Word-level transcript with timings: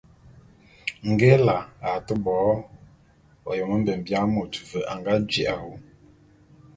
Nge 1.09 1.27
Ela 1.37 1.57
a 1.87 1.89
to 2.05 2.13
bo 2.23 2.37
ôyôm 3.49 3.71
mbiebian 3.81 4.27
môt, 4.33 4.53
ve 4.69 4.79
a 4.91 4.93
nga 4.99 5.13
ji’a 5.29 5.53
wu. 5.61 5.71